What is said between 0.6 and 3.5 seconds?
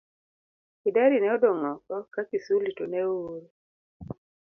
Kidari ne odong' oko ka Kisuli to ne oor.